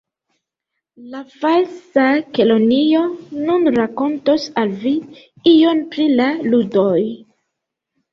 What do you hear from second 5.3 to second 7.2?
ion pri la ludoj."